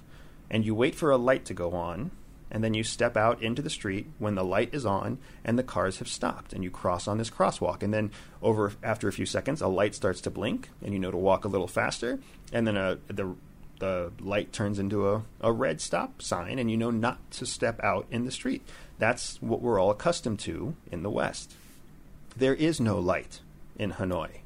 and 0.51 0.65
you 0.65 0.75
wait 0.75 0.95
for 0.95 1.11
a 1.11 1.17
light 1.17 1.45
to 1.47 1.55
go 1.55 1.73
on, 1.73 2.11
and 2.51 2.63
then 2.63 2.75
you 2.75 2.85
step 2.85 3.17
out 3.17 3.43
into 3.43 3.63
the 3.63 3.71
street 3.71 4.07
when 4.19 4.37
the 4.37 4.45
light 4.45 4.73
is 4.73 4.87
on 4.87 5.19
and 5.45 5.59
the 5.59 5.63
cars 5.65 5.99
have 5.99 6.09
stopped, 6.09 6.53
and 6.53 6.63
you 6.63 6.71
cross 6.71 7.09
on 7.09 7.19
this 7.19 7.31
crosswalk. 7.31 7.83
And 7.83 7.93
then, 7.93 8.13
over 8.43 8.73
after 8.83 9.09
a 9.09 9.13
few 9.13 9.27
seconds, 9.27 9.61
a 9.61 9.67
light 9.67 9.95
starts 9.95 10.21
to 10.23 10.31
blink, 10.31 10.69
and 10.83 10.93
you 10.93 10.99
know 10.99 11.11
to 11.11 11.17
walk 11.17 11.45
a 11.45 11.49
little 11.49 11.67
faster, 11.67 12.21
and 12.53 12.67
then 12.67 12.77
a, 12.77 12.99
the 13.09 13.35
the 13.81 14.13
light 14.21 14.53
turns 14.53 14.79
into 14.79 15.09
a, 15.11 15.23
a 15.41 15.51
red 15.51 15.81
stop 15.81 16.23
sign, 16.23 16.59
and 16.59 16.71
you 16.71 16.77
know 16.77 16.91
not 16.91 17.19
to 17.33 17.47
step 17.47 17.83
out 17.83 18.07
in 18.11 18.25
the 18.25 18.31
street. 18.31 18.63
That's 18.99 19.43
what 19.43 19.61
we're 19.61 19.81
all 19.81 19.91
accustomed 19.91 20.39
to 20.41 20.77
in 20.93 21.03
the 21.03 21.11
West. 21.11 21.57
There 22.37 22.55
is 22.55 22.81
no 22.81 23.01
light 23.01 23.41
in 23.77 23.93
Hanoi. 23.93 24.44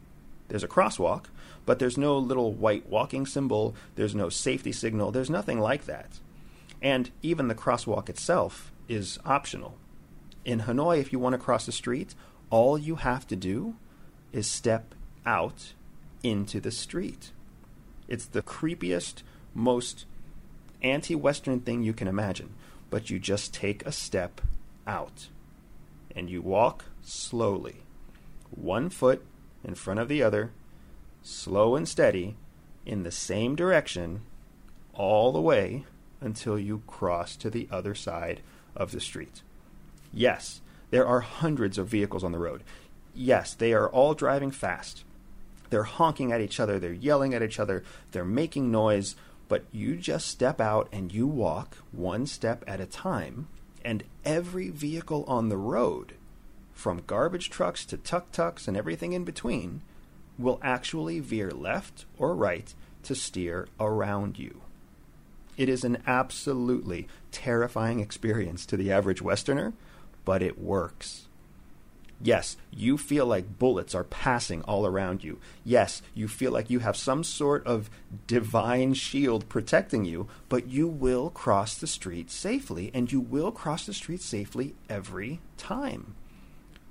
There's 0.49 0.65
a 0.65 0.69
crosswalk, 0.69 1.27
but 1.67 1.79
there's 1.79 1.99
no 1.99 2.17
little 2.17 2.53
white 2.53 2.89
walking 2.89 3.27
symbol, 3.27 3.75
there's 3.95 4.15
no 4.15 4.29
safety 4.29 4.73
signal, 4.73 5.11
there's 5.11 5.31
nothing 5.31 5.61
like 5.61 5.85
that. 5.85 6.21
And 6.81 7.11
even 7.23 7.49
the 7.49 7.55
crosswalk 7.55 8.09
itself 8.09 8.73
is 8.89 9.19
optional. 9.25 9.77
In 10.45 10.61
Hanoi, 10.61 11.01
if 11.01 11.13
you 11.13 11.19
want 11.19 11.35
to 11.35 11.39
cross 11.39 11.67
the 11.67 11.73
street, 11.73 12.15
all 12.51 12.79
you 12.79 12.97
have 12.97 13.27
to 13.27 13.37
do 13.37 13.77
is 14.33 14.47
step 14.47 14.95
out 15.27 15.75
into 16.23 16.61
the 16.61 16.71
street. 16.71 17.33
It's 18.07 18.27
the 18.27 18.43
creepiest, 18.43 19.23
most 19.55 20.07
anti 20.83 21.15
Western 21.15 21.61
thing 21.61 21.83
you 21.83 21.93
can 21.93 22.09
imagine, 22.09 22.55
but 22.91 23.11
you 23.11 23.19
just 23.19 23.53
take 23.53 23.85
a 23.85 23.93
step 23.93 24.41
out 24.87 25.29
and 26.17 26.31
you 26.31 26.41
walk 26.41 26.87
slowly, 27.03 27.83
one 28.51 28.89
foot 28.89 29.23
in 29.65 29.75
front 29.75 30.01
of 30.01 30.09
the 30.09 30.23
other, 30.23 30.51
slow 31.23 31.77
and 31.77 31.89
steady, 31.89 32.37
in 32.87 33.03
the 33.03 33.11
same 33.11 33.55
direction, 33.55 34.23
all 34.95 35.33
the 35.33 35.41
way 35.41 35.85
until 36.21 36.59
you 36.59 36.83
cross 36.87 37.37
to 37.37 37.51
the 37.51 37.69
other 37.71 37.95
side 37.95 38.41
of 38.75 38.93
the 38.93 39.01
street. 39.01 39.43
Yes, 40.13 40.61
there 40.91 41.07
are 41.07 41.21
hundreds 41.21 41.79
of 41.79 41.89
vehicles 41.89 42.25
on 42.25 42.33
the 42.33 42.39
road. 42.39 42.63
Yes, 43.15 43.55
they 43.55 43.73
are 43.73 43.89
all 43.89 44.15
driving 44.15 44.51
fast. 44.51 45.05
They're 45.71 45.83
honking 45.83 46.33
at 46.33 46.41
each 46.41 46.59
other, 46.61 46.79
they're 46.79 46.93
yelling 46.93 47.35
at 47.35 47.43
each 47.43 47.61
other, 47.61 47.85
they're 48.13 48.25
making 48.25 48.71
noise, 48.71 49.17
but 49.49 49.65
you 49.71 49.97
just 49.97 50.29
step 50.29 50.61
out 50.61 50.89
and 50.93 51.13
you 51.13 51.27
walk 51.27 51.77
one 51.93 52.27
step 52.27 52.65
at 52.67 52.81
a 52.81 52.87
time, 52.87 53.49
and 53.85 54.05
every 54.25 54.71
vehicle 54.71 55.25
on 55.29 55.49
the 55.49 55.57
road, 55.57 56.15
from 56.79 57.03
garbage 57.09 57.51
trucks 57.51 57.85
to 57.85 57.97
tuk 57.97 58.31
tuks 58.31 58.69
and 58.69 58.77
everything 58.77 59.13
in 59.13 59.25
between, 59.25 59.83
will 60.39 60.61
actually 60.63 61.19
veer 61.19 61.51
left 61.51 62.05
or 62.17 62.37
right 62.37 62.73
to 63.03 63.17
steer 63.17 63.67
around 63.81 64.39
you. 64.39 64.61
It 65.57 65.69
is 65.69 65.83
an 65.83 66.01
absolutely 66.07 67.09
terrifying 67.33 67.99
experience 67.99 68.65
to 68.67 68.77
the 68.77 68.93
average 68.93 69.21
Westerner, 69.21 69.73
but 70.25 70.41
it 70.41 70.57
works. 70.57 71.27
Yes, 72.23 72.57
you 72.71 72.97
feel 72.97 73.27
like 73.27 73.59
bullets 73.59 73.93
are 73.93 74.05
passing 74.05 74.63
all 74.63 74.87
around 74.87 75.25
you. 75.25 75.41
Yes, 75.65 76.01
you 76.15 76.29
feel 76.29 76.53
like 76.53 76.71
you 76.71 76.79
have 76.79 76.97
some 76.97 77.25
sort 77.25 77.67
of 77.67 77.91
divine 78.29 78.95
shield 78.95 79.49
protecting 79.49 80.05
you, 80.05 80.29
but 80.49 80.69
you 80.69 80.87
will 80.87 81.31
cross 81.31 81.75
the 81.75 81.89
street 81.89 82.31
safely, 82.31 82.93
and 82.95 83.11
you 83.11 83.19
will 83.19 83.51
cross 83.51 83.85
the 83.85 83.93
street 83.93 84.23
safely 84.23 84.77
every 84.89 85.41
time. 85.57 86.15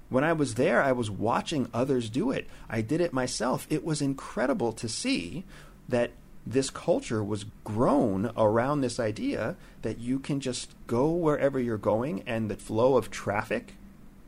When 0.10 0.24
I 0.24 0.34
was 0.34 0.56
there, 0.56 0.82
I 0.82 0.94
was 0.94 1.12
watching 1.12 1.70
others 1.74 2.10
do 2.10 2.32
it. 2.32 2.48
I 2.70 2.82
did 2.82 3.02
it 3.02 3.12
myself. 3.12 3.68
It 3.70 3.84
was 3.84 4.02
incredible 4.02 4.72
to 4.74 4.88
see 4.88 5.44
that 5.90 6.12
this 6.46 6.70
culture 6.70 7.22
was 7.22 7.46
grown 7.66 8.31
around 8.38 8.79
this 8.79 9.01
idea 9.01 9.58
that 9.81 10.00
you 10.00 10.18
can 10.18 10.40
just 10.40 10.74
go 10.88 11.10
wherever 11.10 11.60
you're 11.60 11.77
going 11.77 12.24
and 12.25 12.50
the 12.50 12.55
flow 12.55 12.96
of 12.96 13.12
traffic 13.12 13.74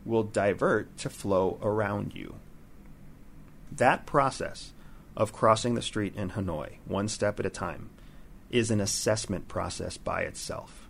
will 0.04 0.24
divert 0.24 0.98
to 0.98 1.10
flow 1.10 1.58
around 1.62 2.14
you. 2.14 2.36
That 3.72 4.06
process 4.06 4.74
of 5.16 5.32
crossing 5.32 5.76
the 5.76 5.82
street 5.82 6.14
in 6.16 6.32
Hanoi, 6.32 6.78
one 6.86 7.08
step 7.08 7.40
at 7.40 7.46
a 7.46 7.50
time, 7.50 7.90
is 8.50 8.70
an 8.70 8.82
assessment 8.82 9.48
process 9.48 9.96
by 9.96 10.22
itself. 10.22 10.90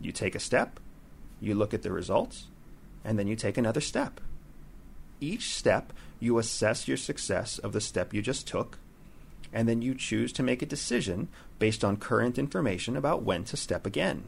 You 0.00 0.12
take 0.12 0.34
a 0.34 0.40
step, 0.40 0.78
you 1.40 1.54
look 1.54 1.74
at 1.74 1.82
the 1.82 1.90
results, 1.90 2.46
and 3.04 3.18
then 3.18 3.26
you 3.26 3.34
take 3.34 3.56
another 3.56 3.80
step. 3.80 4.20
Each 5.20 5.54
step, 5.54 5.92
you 6.20 6.38
assess 6.38 6.88
your 6.88 6.96
success 6.96 7.58
of 7.58 7.72
the 7.72 7.80
step 7.80 8.12
you 8.12 8.22
just 8.22 8.46
took, 8.46 8.78
and 9.52 9.68
then 9.68 9.82
you 9.82 9.94
choose 9.94 10.32
to 10.34 10.42
make 10.42 10.62
a 10.62 10.66
decision 10.66 11.28
based 11.58 11.84
on 11.84 11.96
current 11.96 12.38
information 12.38 12.96
about 12.96 13.22
when 13.22 13.44
to 13.44 13.56
step 13.56 13.86
again. 13.86 14.24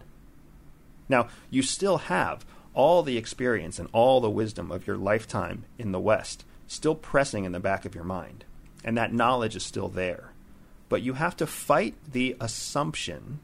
Now, 1.08 1.28
you 1.50 1.62
still 1.62 1.98
have 1.98 2.44
all 2.72 3.02
the 3.02 3.18
experience 3.18 3.78
and 3.78 3.88
all 3.92 4.20
the 4.20 4.30
wisdom 4.30 4.70
of 4.70 4.86
your 4.86 4.96
lifetime 4.96 5.64
in 5.78 5.92
the 5.92 6.00
West 6.00 6.44
still 6.66 6.94
pressing 6.94 7.44
in 7.44 7.52
the 7.52 7.60
back 7.60 7.84
of 7.84 7.94
your 7.94 8.04
mind, 8.04 8.44
and 8.84 8.96
that 8.96 9.12
knowledge 9.12 9.56
is 9.56 9.64
still 9.64 9.88
there. 9.88 10.32
But 10.88 11.02
you 11.02 11.14
have 11.14 11.36
to 11.38 11.46
fight 11.46 11.94
the 12.10 12.36
assumption 12.40 13.40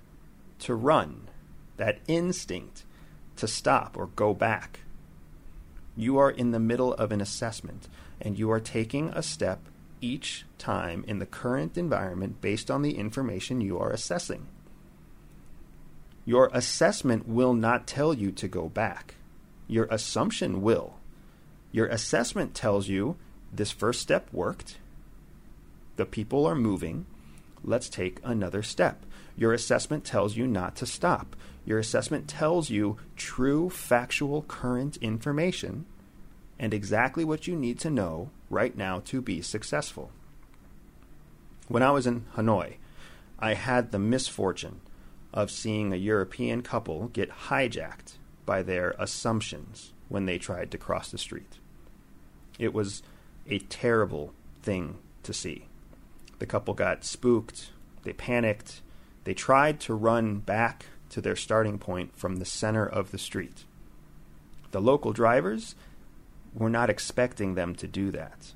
to 0.61 0.75
run, 0.75 1.29
that 1.77 1.99
instinct 2.07 2.85
to 3.37 3.49
stop 3.49 3.97
or 3.97 4.07
go 4.07 4.33
back. 4.33 4.81
You 5.97 6.19
are 6.19 6.31
in 6.31 6.51
the 6.51 6.61
middle 6.61 6.93
of 6.95 7.11
an 7.11 7.23
assessment, 7.23 7.89
and 8.21 8.39
you 8.39 8.51
are 8.51 8.61
taking 8.61 9.09
a 9.09 9.23
step 9.23 9.61
each 10.03 10.45
time 10.59 11.05
in 11.09 11.19
the 11.19 11.27
current 11.27 11.79
environment 11.79 12.43
based 12.43 12.71
on 12.71 12.83
the 12.83 12.99
information 12.99 13.63
you 13.63 13.79
are 13.79 13.91
assessing. 13.91 14.47
Your 16.27 16.51
assessment 16.53 17.27
will 17.27 17.55
not 17.55 17.87
tell 17.87 18.13
you 18.13 18.31
to 18.33 18.49
go 18.49 18.69
back. 18.69 19.15
Your 19.69 19.87
assumption 19.87 20.61
will. 20.61 20.99
Your 21.73 21.87
assessment 21.87 22.55
tells 22.55 22.89
you 22.89 23.17
this 23.53 23.71
first 23.71 24.03
step 24.03 24.29
worked. 24.33 24.77
The 25.97 26.05
people 26.05 26.45
are 26.45 26.55
moving. 26.55 27.07
Let's 27.65 27.89
take 27.89 28.21
another 28.23 28.63
step. 28.63 29.06
Your 29.37 29.53
assessment 29.53 30.05
tells 30.05 30.37
you 30.37 30.47
not 30.47 30.77
to 30.77 30.87
stop. 30.87 31.37
Your 31.65 31.79
assessment 31.79 32.29
tells 32.29 32.71
you 32.71 32.97
true, 33.17 33.69
factual, 33.69 34.43
current 34.43 34.97
information 34.99 35.85
and 36.59 36.73
exactly 36.73 37.25
what 37.25 37.47
you 37.47 37.55
need 37.55 37.79
to 37.81 37.91
know 37.91 38.31
right 38.49 38.77
now 38.77 39.01
to 39.01 39.21
be 39.21 39.43
successful. 39.43 40.11
When 41.69 41.83
I 41.83 41.91
was 41.91 42.07
in 42.07 42.25
Hanoi, 42.37 42.77
I 43.39 43.55
had 43.55 43.91
the 43.91 43.99
misfortune 43.99 44.81
of 45.35 45.51
seeing 45.51 45.93
a 45.93 45.97
European 45.97 46.63
couple 46.63 47.09
get 47.09 47.31
hijacked 47.31 48.17
by 48.47 48.63
their 48.63 48.95
assumptions 48.99 49.93
when 50.09 50.25
they 50.25 50.39
tried 50.39 50.71
to 50.71 50.79
cross 50.79 51.11
the 51.11 51.19
street. 51.19 51.59
It 52.59 52.73
was 52.73 53.03
a 53.47 53.59
terrible 53.59 54.33
thing 54.63 54.99
to 55.25 55.35
see. 55.35 55.67
The 56.39 56.47
couple 56.47 56.73
got 56.73 57.05
spooked, 57.05 57.71
they 58.05 58.13
panicked, 58.13 58.81
they 59.27 59.35
tried 59.35 59.81
to 59.81 59.93
run 59.93 60.39
back 60.39 60.87
to 61.09 61.21
their 61.21 61.35
starting 61.35 61.81
point 61.81 62.17
from 62.17 62.37
the 62.37 62.45
center 62.45 62.87
of 62.87 63.11
the 63.11 63.19
street. 63.19 63.65
The 64.71 64.81
local 64.81 65.13
drivers 65.13 65.75
were 66.55 66.71
not 66.71 66.91
expecting 66.91 67.57
them 67.57 67.75
to 67.75 67.89
do 67.89 68.13
that. 68.13 68.53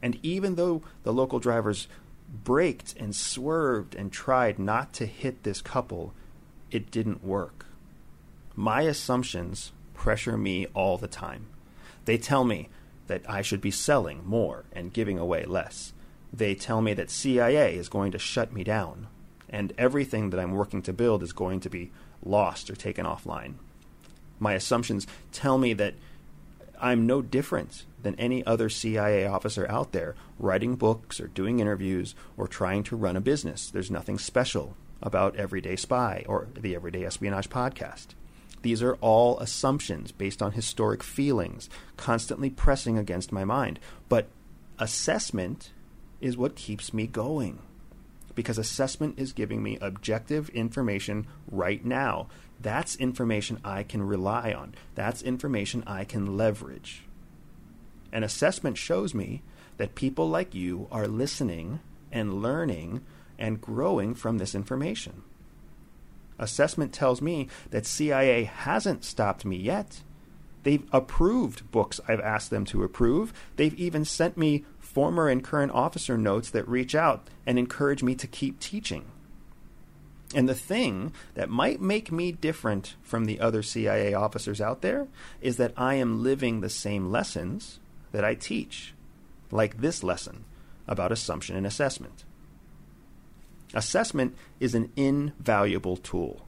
And 0.00 0.18
even 0.22 0.54
though 0.54 0.80
the 1.02 1.12
local 1.12 1.38
drivers 1.38 1.86
braked 2.32 2.94
and 2.96 3.14
swerved 3.14 3.94
and 3.94 4.10
tried 4.10 4.58
not 4.58 4.94
to 4.94 5.04
hit 5.04 5.42
this 5.42 5.60
couple, 5.60 6.14
it 6.70 6.90
didn't 6.90 7.22
work. 7.22 7.66
My 8.54 8.82
assumptions 8.82 9.72
pressure 9.92 10.38
me 10.38 10.64
all 10.72 10.96
the 10.96 11.08
time. 11.08 11.48
They 12.06 12.16
tell 12.16 12.44
me 12.44 12.70
that 13.06 13.28
I 13.28 13.42
should 13.42 13.60
be 13.60 13.70
selling 13.70 14.24
more 14.24 14.64
and 14.72 14.94
giving 14.94 15.18
away 15.18 15.44
less. 15.44 15.92
They 16.32 16.54
tell 16.54 16.80
me 16.80 16.94
that 16.94 17.10
CIA 17.10 17.76
is 17.76 17.90
going 17.90 18.12
to 18.12 18.18
shut 18.18 18.50
me 18.50 18.64
down, 18.64 19.08
and 19.48 19.72
everything 19.78 20.30
that 20.30 20.40
I'm 20.40 20.52
working 20.52 20.82
to 20.82 20.92
build 20.92 21.22
is 21.22 21.32
going 21.32 21.60
to 21.60 21.70
be 21.70 21.92
lost 22.24 22.70
or 22.70 22.76
taken 22.76 23.06
offline. 23.06 23.54
My 24.38 24.54
assumptions 24.54 25.06
tell 25.32 25.58
me 25.58 25.72
that 25.74 25.94
I'm 26.80 27.06
no 27.06 27.22
different 27.22 27.84
than 28.02 28.14
any 28.16 28.44
other 28.44 28.68
CIA 28.68 29.26
officer 29.26 29.66
out 29.70 29.92
there 29.92 30.14
writing 30.38 30.76
books 30.76 31.20
or 31.20 31.28
doing 31.28 31.60
interviews 31.60 32.14
or 32.36 32.46
trying 32.46 32.82
to 32.84 32.96
run 32.96 33.16
a 33.16 33.20
business. 33.20 33.70
There's 33.70 33.90
nothing 33.90 34.18
special 34.18 34.76
about 35.02 35.36
Everyday 35.36 35.76
Spy 35.76 36.24
or 36.28 36.48
the 36.54 36.74
Everyday 36.74 37.04
Espionage 37.04 37.48
podcast. 37.48 38.08
These 38.62 38.82
are 38.82 38.96
all 38.96 39.38
assumptions 39.38 40.12
based 40.12 40.42
on 40.42 40.52
historic 40.52 41.02
feelings, 41.02 41.70
constantly 41.96 42.50
pressing 42.50 42.98
against 42.98 43.32
my 43.32 43.44
mind. 43.44 43.78
But 44.08 44.28
assessment 44.78 45.72
is 46.20 46.36
what 46.36 46.56
keeps 46.56 46.92
me 46.92 47.06
going. 47.06 47.60
Because 48.36 48.58
assessment 48.58 49.18
is 49.18 49.32
giving 49.32 49.60
me 49.60 49.78
objective 49.80 50.48
information 50.50 51.26
right 51.50 51.84
now. 51.84 52.28
That's 52.60 52.94
information 52.94 53.58
I 53.64 53.82
can 53.82 54.04
rely 54.04 54.52
on. 54.52 54.76
That's 54.94 55.22
information 55.22 55.82
I 55.88 56.04
can 56.04 56.36
leverage. 56.36 57.02
And 58.12 58.24
assessment 58.24 58.78
shows 58.78 59.12
me 59.12 59.42
that 59.78 59.96
people 59.96 60.28
like 60.28 60.54
you 60.54 60.86
are 60.92 61.08
listening 61.08 61.80
and 62.12 62.40
learning 62.40 63.02
and 63.38 63.60
growing 63.60 64.14
from 64.14 64.38
this 64.38 64.54
information. 64.54 65.22
Assessment 66.38 66.92
tells 66.92 67.20
me 67.20 67.48
that 67.70 67.86
CIA 67.86 68.44
hasn't 68.44 69.04
stopped 69.04 69.44
me 69.44 69.56
yet. 69.56 70.02
They've 70.62 70.86
approved 70.92 71.70
books 71.70 72.00
I've 72.08 72.20
asked 72.20 72.50
them 72.50 72.64
to 72.66 72.82
approve. 72.82 73.32
They've 73.56 73.74
even 73.74 74.04
sent 74.04 74.36
me 74.36 74.64
former 74.96 75.28
and 75.28 75.44
current 75.44 75.70
officer 75.72 76.16
notes 76.16 76.48
that 76.48 76.66
reach 76.66 76.94
out 76.94 77.28
and 77.44 77.58
encourage 77.58 78.02
me 78.02 78.14
to 78.14 78.26
keep 78.26 78.58
teaching. 78.58 79.04
And 80.34 80.48
the 80.48 80.54
thing 80.54 81.12
that 81.34 81.50
might 81.50 81.82
make 81.82 82.10
me 82.10 82.32
different 82.32 82.94
from 83.02 83.26
the 83.26 83.38
other 83.38 83.62
CIA 83.62 84.14
officers 84.14 84.58
out 84.58 84.80
there 84.80 85.06
is 85.42 85.58
that 85.58 85.74
I 85.76 85.96
am 85.96 86.22
living 86.22 86.62
the 86.62 86.70
same 86.70 87.10
lessons 87.10 87.78
that 88.12 88.24
I 88.24 88.36
teach, 88.36 88.94
like 89.50 89.82
this 89.82 90.02
lesson 90.02 90.46
about 90.88 91.12
assumption 91.12 91.56
and 91.56 91.66
assessment. 91.66 92.24
Assessment 93.74 94.34
is 94.60 94.74
an 94.74 94.90
invaluable 94.96 95.98
tool. 95.98 96.46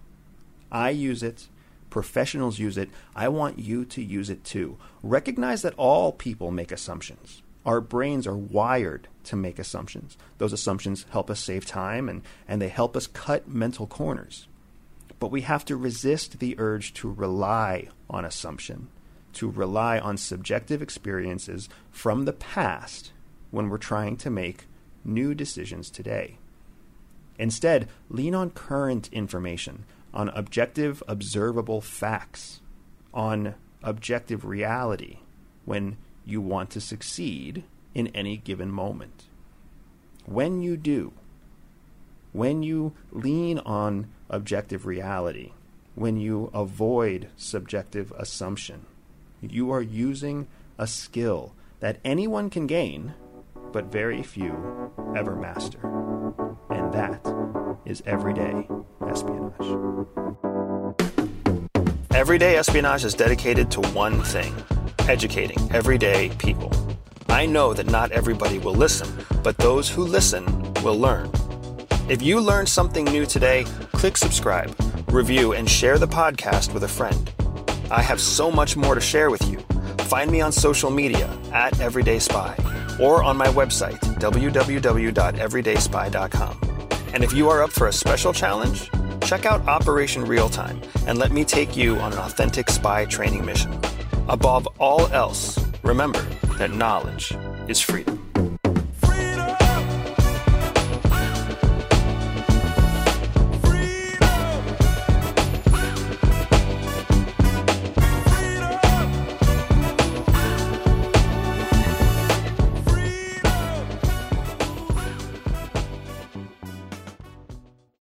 I 0.73 0.89
use 0.89 1.23
it, 1.23 1.49
professionals 1.91 2.59
use 2.59 2.79
it. 2.79 2.89
I 3.15 3.29
want 3.29 3.59
you 3.59 3.85
to 3.85 4.03
use 4.03 4.31
it 4.31 4.43
too. 4.43 4.79
Recognize 5.03 5.61
that 5.61 5.75
all 5.77 6.13
people 6.13 6.51
make 6.51 6.73
assumptions. 6.73 7.43
Our 7.69 7.83
brains 7.83 8.27
are 8.27 8.35
wired 8.35 9.09
to 9.25 9.37
make 9.37 9.59
assumptions. 9.59 10.17
Those 10.39 10.55
assumptions 10.55 11.05
help 11.11 11.29
us 11.29 11.39
save 11.39 11.67
time 11.67 12.09
and, 12.09 12.23
and 12.49 12.63
they 12.63 12.69
help 12.69 12.97
us 12.97 13.07
cut 13.07 13.47
mental 13.47 13.87
corners. 13.87 14.49
But 15.21 15.31
we 15.31 15.43
have 15.43 15.67
to 15.67 15.77
resist 15.77 16.39
the 16.39 16.59
urge 16.59 16.95
to 16.95 17.13
rely 17.13 17.89
on 18.09 18.25
assumption, 18.25 18.89
to 19.35 19.51
rely 19.51 19.99
on 19.99 20.17
subjective 20.17 20.81
experiences 20.81 21.69
from 21.91 22.25
the 22.25 22.33
past 22.33 23.13
when 23.51 23.69
we're 23.69 23.77
trying 23.77 24.17
to 24.17 24.31
make 24.31 24.65
new 25.05 25.35
decisions 25.35 25.91
today. 25.91 26.39
Instead, 27.39 27.87
lean 28.09 28.35
on 28.35 28.49
current 28.49 29.11
information, 29.13 29.85
on 30.15 30.31
objective, 30.31 31.03
observable 31.07 31.83
facts, 31.83 32.63
on 33.13 33.57
objective 33.83 34.47
reality 34.47 35.19
when 35.67 35.99
you 36.29 36.41
want 36.43 36.69
to 36.71 36.81
succeed 36.81 37.65
in 37.95 38.09
any 38.09 38.37
given 38.37 38.71
moment. 38.71 39.25
When 40.27 40.61
you 40.61 40.77
do, 40.77 41.13
when 42.33 42.63
you 42.63 42.93
lean 43.11 43.59
on 43.61 44.09
objective 44.29 44.85
reality, 44.85 45.53
when 45.95 46.19
you 46.19 46.51
avoid 46.53 47.29
subjective 47.37 48.13
assumption, 48.19 48.85
you 49.41 49.73
are 49.73 49.81
using 49.81 50.47
a 50.77 50.87
skill 50.87 51.55
that 51.81 51.99
anyone 52.05 52.51
can 52.51 52.67
gain, 52.67 53.15
but 53.73 53.87
very 53.87 54.23
few 54.23 54.93
ever 55.17 55.35
master. 55.35 55.81
And 56.69 56.93
that 56.93 57.27
is 57.87 58.03
everyday 58.05 58.69
espionage. 59.09 60.09
Everyday 62.11 62.57
Espionage 62.57 63.05
is 63.05 63.15
dedicated 63.15 63.71
to 63.71 63.81
one 63.91 64.23
thing 64.25 64.53
educating 65.09 65.59
everyday 65.73 66.31
people. 66.39 66.73
I 67.29 67.47
know 67.47 67.73
that 67.75 67.87
not 67.87 68.13
everybody 68.13 68.59
will 68.59 68.75
listen, 68.75 69.09
but 69.43 69.57
those 69.59 69.89
who 69.89 70.05
listen 70.05 70.45
will 70.83 70.99
learn. 70.99 71.31
If 72.09 72.23
you 72.23 72.41
learned 72.41 72.69
something 72.69 73.05
new 73.05 73.27
today, 73.27 73.65
click 73.93 74.17
subscribe, 74.17 74.75
review, 75.09 75.53
and 75.53 75.69
share 75.69 75.99
the 75.99 76.09
podcast 76.09 76.73
with 76.73 76.85
a 76.85 76.89
friend. 76.89 77.31
I 77.91 78.03
have 78.03 78.21
so 78.21 78.51
much 78.51 78.77
more 78.77 78.95
to 78.95 79.01
share 79.01 79.31
with 79.31 79.49
you. 79.49 79.59
Find 80.05 80.31
me 80.31 80.41
on 80.41 80.53
social 80.53 80.91
media 80.91 81.29
at 81.53 81.81
Everyday 81.81 82.19
Spy 82.19 82.57
or 83.01 83.23
on 83.23 83.37
my 83.37 83.49
website, 83.49 83.99
www.everydayspy.com. 84.19 86.61
And 87.15 87.25
if 87.25 87.33
you 87.33 87.49
are 87.49 87.63
up 87.63 87.71
for 87.71 87.87
a 87.87 87.93
special 87.93 88.33
challenge, 88.33 88.91
check 89.23 89.47
out 89.47 89.67
Operation 89.69 90.25
Real 90.25 90.49
Time 90.49 90.81
and 91.07 91.19
let 91.19 91.31
me 91.33 91.45
take 91.45 91.77
you 91.77 91.97
on 91.97 92.13
an 92.13 92.19
authentic 92.19 92.71
spy 92.71 93.05
training 93.05 93.45
mission. 93.45 93.79
Above 94.29 94.69
all 94.79 95.07
else, 95.07 95.59
remember 95.83 96.21
that 96.59 96.71
knowledge 96.71 97.35
is 97.67 97.81
freedom. 97.81 98.28